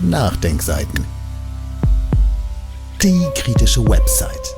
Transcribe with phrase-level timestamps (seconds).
[0.00, 1.04] Nachdenkseiten.
[3.02, 4.54] Die kritische Website.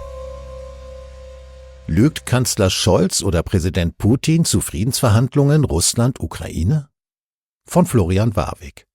[1.87, 6.91] Lügt Kanzler Scholz oder Präsident Putin zu Friedensverhandlungen Russland-Ukraine?
[7.67, 8.87] Von Florian Warwick.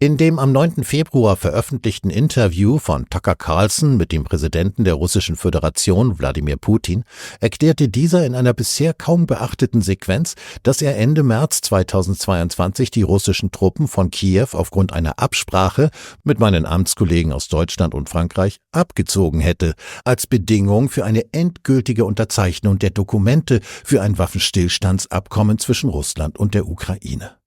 [0.00, 0.84] In dem am 9.
[0.84, 7.02] Februar veröffentlichten Interview von Tucker Carlson mit dem Präsidenten der Russischen Föderation Wladimir Putin
[7.40, 13.50] erklärte dieser in einer bisher kaum beachteten Sequenz, dass er Ende März 2022 die russischen
[13.50, 15.90] Truppen von Kiew aufgrund einer Absprache
[16.22, 22.78] mit meinen Amtskollegen aus Deutschland und Frankreich abgezogen hätte, als Bedingung für eine endgültige Unterzeichnung
[22.78, 27.37] der Dokumente für ein Waffenstillstandsabkommen zwischen Russland und der Ukraine.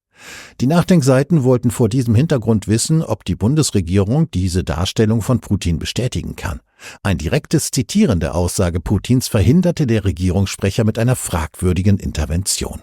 [0.60, 6.36] Die Nachdenkseiten wollten vor diesem Hintergrund wissen, ob die Bundesregierung diese Darstellung von Putin bestätigen
[6.36, 6.62] kann.
[7.04, 12.82] Ein direktes Zitieren der Aussage Putins verhinderte der Regierungssprecher mit einer fragwürdigen Intervention.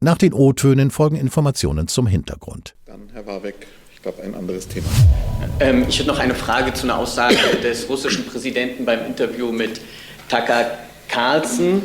[0.00, 2.74] Nach den O-Tönen folgen Informationen zum Hintergrund.
[2.84, 4.86] Dann Herr Warbeck, ich glaube ein anderes Thema.
[5.60, 9.80] Ähm, ich hätte noch eine Frage zu einer Aussage des russischen Präsidenten beim Interview mit
[10.28, 11.82] Tucker Carlson.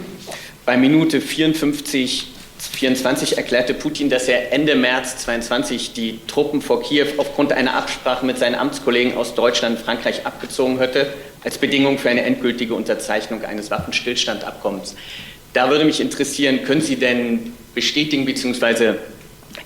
[0.66, 2.34] Bei Minute 54
[2.68, 8.26] 24 erklärte Putin, dass er Ende März 22 die Truppen vor Kiew aufgrund einer Absprache
[8.26, 13.44] mit seinen Amtskollegen aus Deutschland und Frankreich abgezogen hätte, als Bedingung für eine endgültige Unterzeichnung
[13.46, 14.96] eines Waffenstillstandabkommens.
[15.54, 18.96] Da würde mich interessieren, können Sie denn bestätigen bzw.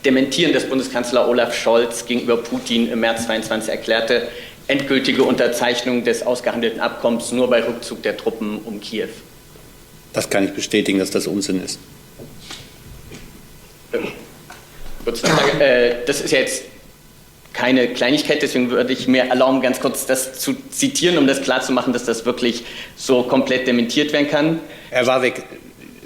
[0.05, 4.27] dementieren, dass Bundeskanzler Olaf Scholz gegenüber Putin im März 22 erklärte,
[4.67, 9.09] endgültige Unterzeichnung des ausgehandelten Abkommens nur bei Rückzug der Truppen um Kiew?
[10.13, 11.79] Das kann ich bestätigen, dass das Unsinn ist.
[15.59, 16.63] Äh, das ist ja jetzt
[17.53, 21.93] keine Kleinigkeit, deswegen würde ich mir erlauben, ganz kurz das zu zitieren, um das klarzumachen,
[21.93, 22.63] dass das wirklich
[22.95, 24.59] so komplett dementiert werden kann.
[24.89, 25.43] Herr Warwick,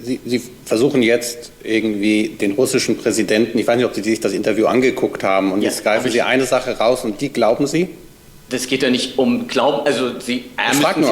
[0.02, 4.33] Sie, Sie, versuchen jetzt irgendwie den russischen Präsidenten, ich weiß nicht, ob Sie sich das
[4.33, 7.89] Interview angeguckt haben, und ja, jetzt greifen Sie eine Sache raus und die glauben Sie?
[8.50, 11.12] Das geht ja nicht um Glauben, also Sie ich nur,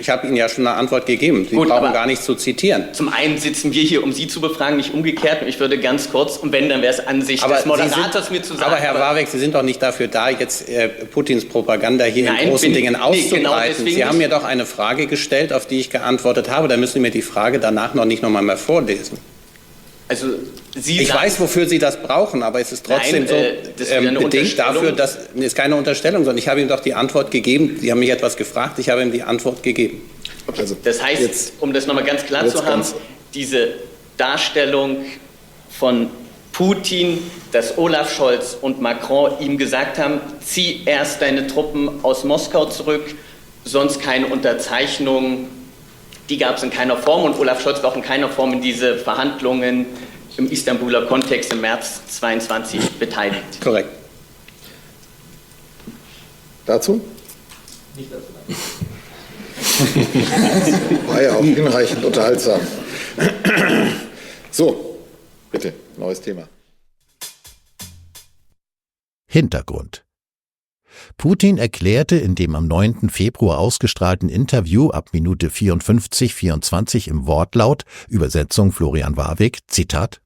[0.00, 1.46] Ich habe Ihnen ja schon eine Antwort gegeben.
[1.48, 2.94] Sie Gut, brauchen gar nicht zu zitieren.
[2.94, 5.42] Zum einen sitzen wir hier, um Sie zu befragen, nicht umgekehrt.
[5.42, 8.28] Und ich würde ganz kurz, und wenn, dann wäre es an sich aber des Moderators
[8.28, 8.64] sind, mir zu sagen.
[8.64, 12.44] Aber Herr Warwick, Sie sind doch nicht dafür da, jetzt äh, Putins Propaganda hier Nein,
[12.44, 13.84] in großen bin, Dingen auszubreiten.
[13.84, 16.66] Nee, genau Sie haben mir doch eine Frage gestellt, auf die ich geantwortet habe.
[16.68, 19.18] Da müssen Sie mir die Frage danach noch nicht noch mal mehr vorlesen.
[20.08, 20.28] Also
[20.76, 24.14] Sie ich weiß, wofür Sie das brauchen, aber es ist trotzdem Nein, so äh, ähm,
[24.14, 27.78] bedingt dafür, dass es ist keine Unterstellung, sondern ich habe ihm doch die Antwort gegeben.
[27.80, 30.08] Sie haben mich etwas gefragt, ich habe ihm die Antwort gegeben.
[30.56, 32.84] Also, das heißt, jetzt, um das nochmal ganz klar zu haben,
[33.34, 33.74] diese
[34.16, 35.04] Darstellung
[35.70, 36.08] von
[36.52, 37.18] Putin,
[37.52, 43.14] dass Olaf Scholz und Macron ihm gesagt haben, zieh erst deine Truppen aus Moskau zurück,
[43.64, 45.48] sonst keine Unterzeichnung
[46.30, 48.60] die gab es in keiner Form und Olaf Scholz war auch in keiner Form in
[48.62, 49.86] diese Verhandlungen
[50.36, 53.60] im Istanbuler Kontext im März 22 beteiligt.
[53.62, 53.90] Korrekt.
[56.66, 57.00] Dazu?
[57.96, 58.26] Nicht dazu.
[61.06, 62.60] War ja auch hinreichend unterhaltsam.
[64.50, 64.98] So,
[65.50, 66.48] bitte, neues Thema.
[69.26, 70.04] Hintergrund.
[71.16, 73.10] Putin erklärte in dem am 9.
[73.10, 80.20] Februar ausgestrahlten Interview ab Minute 54-24 im Wortlaut, Übersetzung Florian Warwick, Zitat,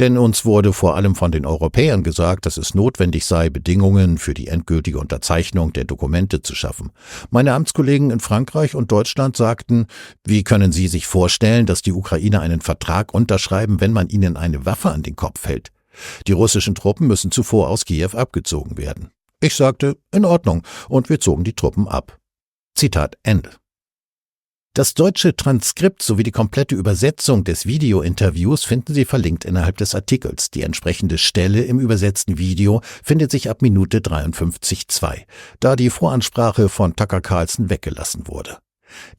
[0.00, 4.34] denn uns wurde vor allem von den Europäern gesagt, dass es notwendig sei, Bedingungen für
[4.34, 6.90] die endgültige Unterzeichnung der Dokumente zu schaffen.
[7.30, 9.86] Meine Amtskollegen in Frankreich und Deutschland sagten,
[10.24, 14.64] wie können Sie sich vorstellen, dass die Ukrainer einen Vertrag unterschreiben, wenn man ihnen eine
[14.64, 15.70] Waffe an den Kopf hält?
[16.26, 19.10] Die russischen Truppen müssen zuvor aus Kiew abgezogen werden.
[19.40, 22.18] Ich sagte, in Ordnung, und wir zogen die Truppen ab.
[22.74, 23.50] Zitat Ende.
[24.74, 30.50] Das deutsche Transkript sowie die komplette Übersetzung des Videointerviews finden Sie verlinkt innerhalb des Artikels.
[30.50, 35.26] Die entsprechende Stelle im übersetzten Video findet sich ab Minute 53.2,
[35.60, 38.61] da die Voransprache von Tucker Carlson weggelassen wurde.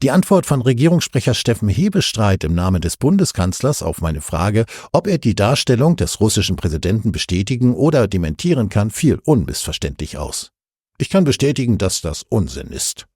[0.02, 5.18] Die Antwort von Regierungssprecher Steffen Hebestreit im Namen des Bundeskanzlers auf meine Frage, ob er
[5.18, 10.50] die Darstellung des russischen Präsidenten bestätigen oder dementieren kann, fiel unmissverständlich aus.
[10.98, 13.06] Ich kann bestätigen, dass das Unsinn ist.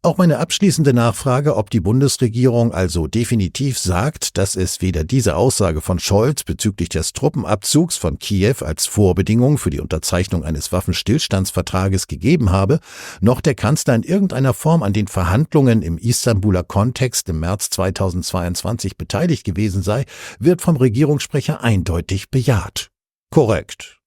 [0.00, 5.80] Auch meine abschließende Nachfrage, ob die Bundesregierung also definitiv sagt, dass es weder diese Aussage
[5.80, 12.52] von Scholz bezüglich des Truppenabzugs von Kiew als Vorbedingung für die Unterzeichnung eines Waffenstillstandsvertrages gegeben
[12.52, 12.78] habe,
[13.20, 18.96] noch der Kanzler in irgendeiner Form an den Verhandlungen im Istanbuler Kontext im März 2022
[18.98, 20.04] beteiligt gewesen sei,
[20.38, 22.92] wird vom Regierungssprecher eindeutig bejaht.
[23.30, 23.98] Korrekt.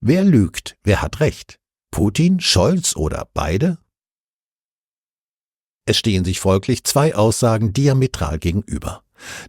[0.00, 1.58] Wer lügt, wer hat recht?
[1.90, 3.78] Putin, Scholz oder beide?
[5.86, 9.02] Es stehen sich folglich zwei Aussagen diametral gegenüber.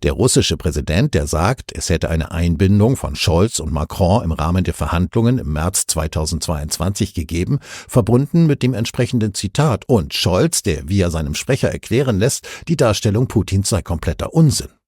[0.03, 4.63] Der russische Präsident, der sagt, es hätte eine Einbindung von Scholz und Macron im Rahmen
[4.63, 11.09] der Verhandlungen im März 2022 gegeben, verbunden mit dem entsprechenden Zitat und Scholz, der via
[11.09, 14.78] seinem Sprecher erklären lässt, die Darstellung Putins sei kompletter Unsinn.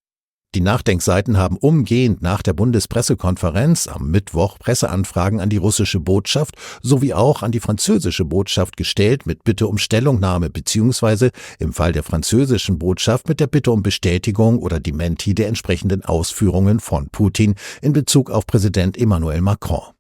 [0.54, 7.14] Die Nachdenkseiten haben umgehend nach der Bundespressekonferenz am Mittwoch Presseanfragen an die russische Botschaft sowie
[7.14, 11.30] auch an die französische Botschaft gestellt mit Bitte um Stellungnahme bzw.
[11.60, 16.82] im Fall der französischen Botschaft mit der Bitte um Bestätigung oder Dementi der entsprechenden Ausführungen
[16.82, 19.94] von Putin in Bezug auf Präsident Emmanuel Macron.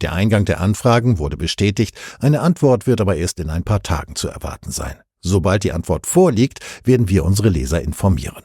[0.00, 4.16] Der Eingang der Anfragen wurde bestätigt, eine Antwort wird aber erst in ein paar Tagen
[4.16, 4.96] zu erwarten sein.
[5.20, 8.42] Sobald die Antwort vorliegt, werden wir unsere Leser informieren.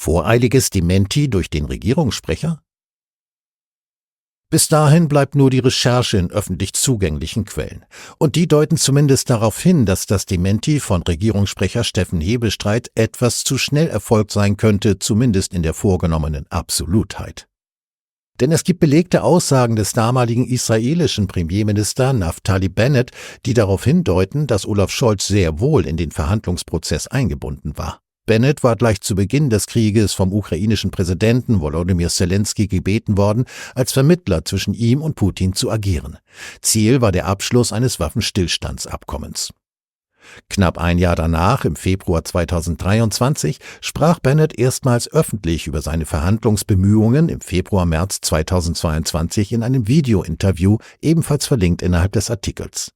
[0.00, 2.62] Voreiliges Dementi durch den Regierungssprecher?
[4.48, 7.84] Bis dahin bleibt nur die Recherche in öffentlich zugänglichen Quellen.
[8.16, 13.58] Und die deuten zumindest darauf hin, dass das Dementi von Regierungssprecher Steffen Hebestreit etwas zu
[13.58, 17.48] schnell erfolgt sein könnte, zumindest in der vorgenommenen Absolutheit.
[18.38, 23.10] Denn es gibt belegte Aussagen des damaligen israelischen Premierminister Naftali Bennett,
[23.46, 28.00] die darauf hindeuten, dass Olaf Scholz sehr wohl in den Verhandlungsprozess eingebunden war.
[28.28, 33.92] Bennett war gleich zu Beginn des Krieges vom ukrainischen Präsidenten Volodymyr Zelensky gebeten worden, als
[33.92, 36.18] Vermittler zwischen ihm und Putin zu agieren.
[36.60, 39.54] Ziel war der Abschluss eines Waffenstillstandsabkommens.
[40.50, 47.40] Knapp ein Jahr danach, im Februar 2023, sprach Bennett erstmals öffentlich über seine Verhandlungsbemühungen im
[47.40, 52.92] Februar-März 2022 in einem Videointerview, ebenfalls verlinkt innerhalb des Artikels.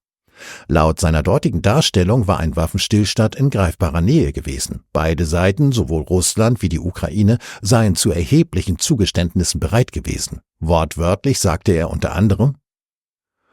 [0.68, 4.84] Laut seiner dortigen Darstellung war ein Waffenstillstand in greifbarer Nähe gewesen.
[4.92, 10.40] Beide Seiten, sowohl Russland wie die Ukraine, seien zu erheblichen Zugeständnissen bereit gewesen.
[10.60, 12.56] Wortwörtlich sagte er unter anderem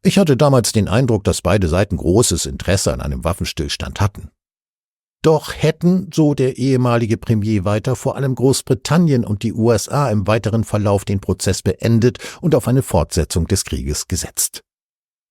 [0.03, 4.29] Ich hatte damals den Eindruck, dass beide Seiten großes Interesse an einem Waffenstillstand hatten.
[5.21, 10.63] Doch hätten, so der ehemalige Premier weiter, vor allem Großbritannien und die USA im weiteren
[10.63, 14.63] Verlauf den Prozess beendet und auf eine Fortsetzung des Krieges gesetzt.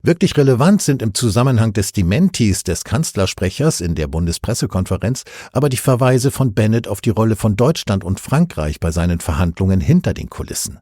[0.03, 6.31] Wirklich relevant sind im Zusammenhang des Dementis des Kanzlersprechers in der Bundespressekonferenz aber die Verweise
[6.31, 10.79] von Bennett auf die Rolle von Deutschland und Frankreich bei seinen Verhandlungen hinter den Kulissen.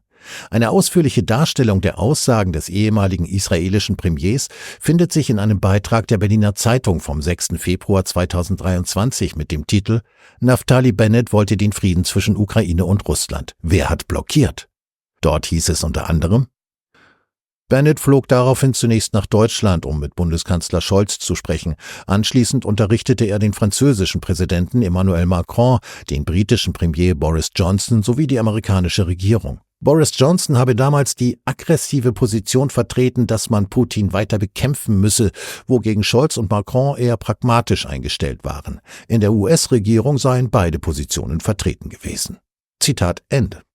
[0.51, 4.49] Eine ausführliche Darstellung der Aussagen des ehemaligen israelischen Premiers
[4.79, 7.49] findet sich in einem Beitrag der Berliner Zeitung vom 6.
[7.57, 10.01] Februar 2023 mit dem Titel
[10.41, 13.53] Naftali Bennett wollte den Frieden zwischen Ukraine und Russland.
[13.63, 14.67] Wer hat blockiert?
[15.21, 16.47] Dort hieß es unter anderem
[17.69, 21.75] Bennett flog daraufhin zunächst nach Deutschland, um mit Bundeskanzler Scholz zu sprechen.
[22.05, 25.79] Anschließend unterrichtete er den französischen Präsidenten Emmanuel Macron,
[26.09, 29.59] den britischen Premier Boris Johnson sowie die amerikanische Regierung.
[29.81, 35.31] Boris Johnson habe damals die aggressive Position vertreten, dass man Putin weiter bekämpfen müsse,
[35.67, 38.79] wogegen Scholz und Macron eher pragmatisch eingestellt waren.
[39.09, 42.39] In der US-Regierung seien beide Positionen vertreten gewesen.
[42.79, 43.66] Zitat Ende.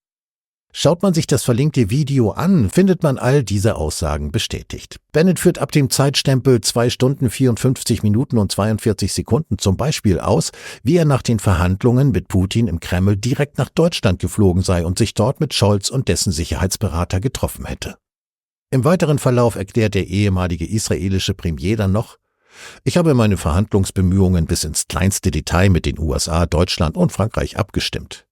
[0.74, 4.96] Schaut man sich das verlinkte Video an, findet man all diese Aussagen bestätigt.
[5.12, 10.50] Bennett führt ab dem Zeitstempel 2 Stunden 54 Minuten und 42 Sekunden zum Beispiel aus,
[10.82, 14.96] wie er nach den Verhandlungen mit Putin im Kreml direkt nach Deutschland geflogen sei und
[14.96, 17.98] sich dort mit Scholz und dessen Sicherheitsberater getroffen hätte.
[18.70, 22.16] Im weiteren Verlauf erklärt der ehemalige israelische Premier dann noch,
[22.82, 28.26] ich habe meine Verhandlungsbemühungen bis ins kleinste Detail mit den USA, Deutschland und Frankreich abgestimmt.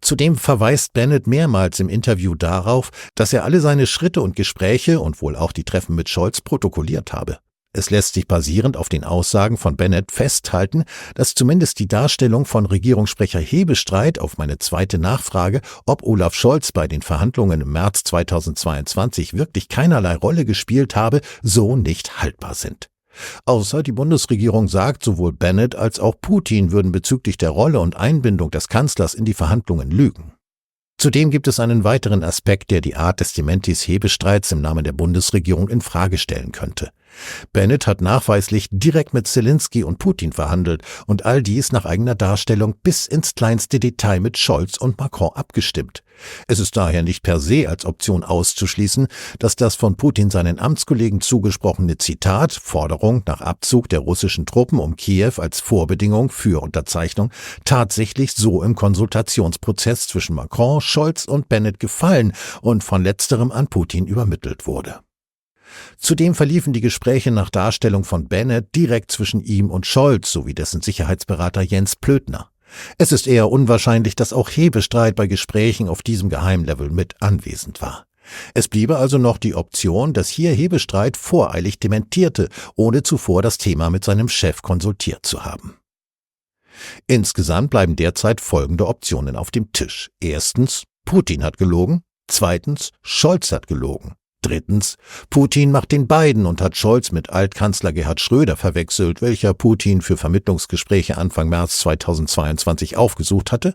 [0.00, 5.20] Zudem verweist Bennett mehrmals im Interview darauf, dass er alle seine Schritte und Gespräche und
[5.22, 7.38] wohl auch die Treffen mit Scholz protokolliert habe.
[7.76, 10.84] Es lässt sich basierend auf den Aussagen von Bennett festhalten,
[11.16, 16.86] dass zumindest die Darstellung von Regierungssprecher Hebestreit auf meine zweite Nachfrage, ob Olaf Scholz bei
[16.86, 22.88] den Verhandlungen im März 2022 wirklich keinerlei Rolle gespielt habe, so nicht haltbar sind.
[23.46, 28.50] Außer die Bundesregierung sagt, sowohl Bennett als auch Putin würden bezüglich der Rolle und Einbindung
[28.50, 30.32] des Kanzlers in die Verhandlungen lügen.
[30.98, 34.92] Zudem gibt es einen weiteren Aspekt, der die Art des Dementis Hebestreits im Namen der
[34.92, 36.90] Bundesregierung in Frage stellen könnte.
[37.52, 42.74] Bennett hat nachweislich direkt mit Zelensky und Putin verhandelt und all dies nach eigener Darstellung
[42.82, 46.02] bis ins kleinste Detail mit Scholz und Macron abgestimmt.
[46.46, 51.20] Es ist daher nicht per se als Option auszuschließen, dass das von Putin seinen Amtskollegen
[51.20, 57.30] zugesprochene Zitat Forderung nach Abzug der russischen Truppen um Kiew als Vorbedingung für Unterzeichnung
[57.64, 64.06] tatsächlich so im Konsultationsprozess zwischen Macron, Scholz und Bennett gefallen und von letzterem an Putin
[64.06, 65.00] übermittelt wurde.
[65.98, 70.80] Zudem verliefen die Gespräche nach Darstellung von Bennett direkt zwischen ihm und Scholz sowie dessen
[70.82, 72.50] Sicherheitsberater Jens Plötner.
[72.98, 78.06] Es ist eher unwahrscheinlich, dass auch Hebestreit bei Gesprächen auf diesem Geheimlevel mit anwesend war.
[78.54, 83.90] Es bliebe also noch die Option, dass hier Hebestreit voreilig dementierte, ohne zuvor das Thema
[83.90, 85.76] mit seinem Chef konsultiert zu haben.
[87.06, 90.10] Insgesamt bleiben derzeit folgende Optionen auf dem Tisch.
[90.20, 92.02] Erstens, Putin hat gelogen.
[92.26, 94.14] Zweitens, Scholz hat gelogen.
[94.44, 94.96] Drittens,
[95.30, 100.18] Putin macht den beiden und hat Scholz mit Altkanzler Gerhard Schröder verwechselt, welcher Putin für
[100.18, 103.74] Vermittlungsgespräche Anfang März 2022 aufgesucht hatte.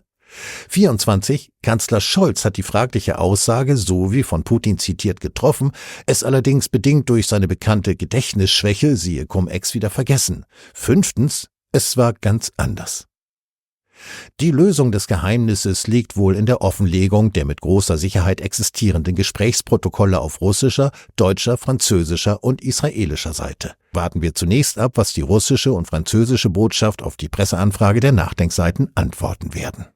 [0.68, 1.50] 24.
[1.64, 5.72] Kanzler Scholz hat die fragliche Aussage, so wie von Putin zitiert, getroffen,
[6.06, 10.46] es allerdings bedingt durch seine bekannte Gedächtnisschwäche, siehe Cum-Ex, wieder vergessen.
[10.72, 11.48] Fünftens.
[11.72, 13.09] Es war ganz anders.
[14.40, 20.20] Die Lösung des Geheimnisses liegt wohl in der Offenlegung der mit großer Sicherheit existierenden Gesprächsprotokolle
[20.20, 23.72] auf russischer, deutscher, französischer und israelischer Seite.
[23.92, 28.90] Warten wir zunächst ab, was die russische und französische Botschaft auf die Presseanfrage der Nachdenkseiten
[28.94, 29.86] antworten werden.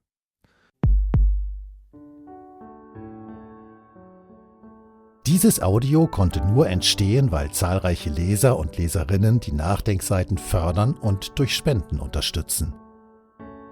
[5.27, 11.57] Dieses Audio konnte nur entstehen, weil zahlreiche Leser und Leserinnen die Nachdenkseiten fördern und durch
[11.57, 12.75] Spenden unterstützen.